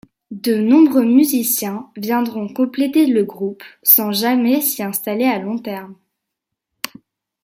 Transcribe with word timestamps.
De 0.31 0.55
nombreux 0.55 1.05
musiciens 1.05 1.87
viendront 1.95 2.51
compléter 2.51 3.05
le 3.05 3.23
groupe 3.23 3.61
sans 3.83 4.11
jamais 4.11 4.59
s'y 4.59 4.81
installer 4.81 5.25
à 5.25 5.37
long 5.37 5.59
terme. 5.59 5.95